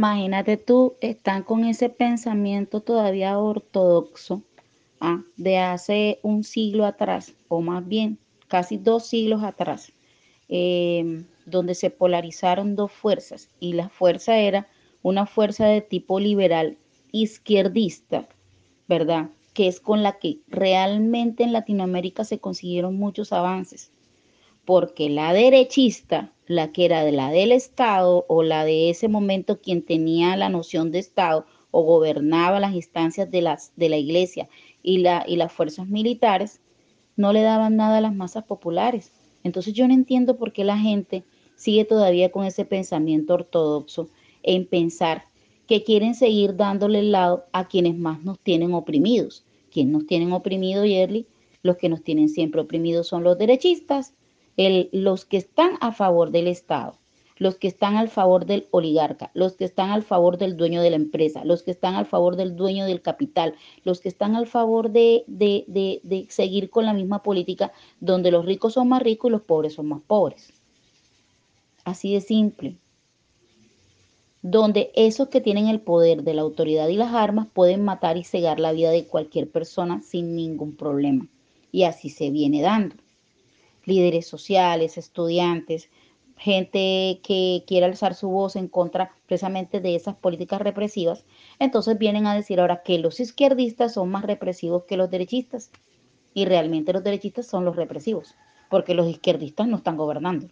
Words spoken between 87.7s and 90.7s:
alzar su voz en contra precisamente de esas políticas